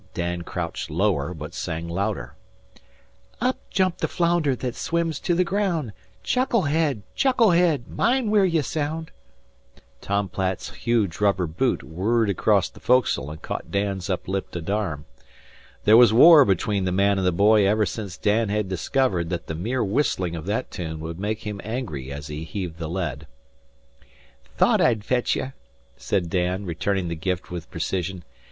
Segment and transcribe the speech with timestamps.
[0.15, 2.33] Dan crouched lower, but sang louder:
[3.39, 5.93] "Up jumped the flounder that swims to the ground.
[6.23, 7.03] Chuckle head!
[7.13, 7.87] Chuckle head!
[7.87, 9.11] Mind where ye sound!"
[10.01, 15.05] Tom Platt's huge rubber boot whirled across the foc'sle and caught Dan's uplifted arm.
[15.83, 19.45] There was war between the man and the boy ever since Dan had discovered that
[19.45, 23.27] the mere whistling of that tune would make him angry as he heaved the lead.
[24.57, 25.53] "Thought I'd fetch yer,"
[25.95, 28.23] said Dan, returning the gift with precision.